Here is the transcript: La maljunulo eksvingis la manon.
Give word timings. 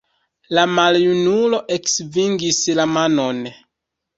La 0.57 0.63
maljunulo 0.77 1.59
eksvingis 1.77 2.63
la 2.81 2.89
manon. 2.95 3.45